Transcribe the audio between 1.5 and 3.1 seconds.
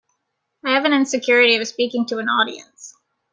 of speaking to an audience.